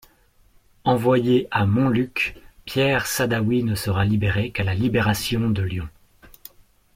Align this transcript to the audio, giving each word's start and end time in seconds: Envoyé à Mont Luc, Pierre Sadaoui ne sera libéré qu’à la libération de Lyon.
Envoyé 0.83 1.47
à 1.51 1.67
Mont 1.67 1.89
Luc, 1.89 2.35
Pierre 2.65 3.05
Sadaoui 3.05 3.61
ne 3.61 3.75
sera 3.75 4.03
libéré 4.03 4.49
qu’à 4.49 4.63
la 4.63 4.73
libération 4.73 5.51
de 5.51 5.61
Lyon. 5.61 5.89